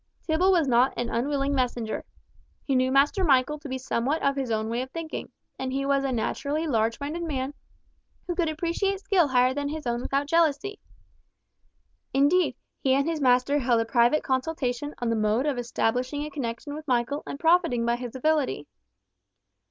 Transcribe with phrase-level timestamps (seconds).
[0.25, 2.03] Tibble was not an unwilling messenger.
[2.63, 5.85] He knew Master Michael to be somewhat of his own way of thinking, and he
[5.85, 7.53] was a naturally large minded man
[8.25, 10.79] who could appreciate skill higher than his own without jealousy.
[12.15, 16.31] Indeed, he and his master held a private consultation on the mode of establishing a
[16.31, 18.65] connection with Michael and profiting by his ability.